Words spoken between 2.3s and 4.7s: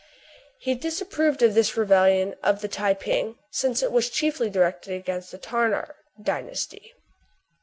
of the Tai ping, since it was chiefly